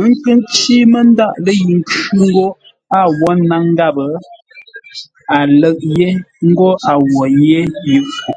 A 0.00 0.02
kə̂ 0.22 0.32
ncí 0.40 0.76
ndáʼ 1.10 1.34
lə́ 1.44 1.54
yi 1.60 1.70
nkhʉ̂ 1.78 2.04
ńgó 2.22 2.46
a 2.98 3.00
wó 3.18 3.28
ńnáŋ 3.40 3.64
gháp, 3.78 3.96
a 5.36 5.38
lə̂ʼ 5.60 5.78
yé 5.96 6.08
ńgó 6.48 6.68
a 6.90 6.92
wo 7.12 7.22
yé 7.46 7.60
yʉʼ 7.92 8.06
po. 8.22 8.32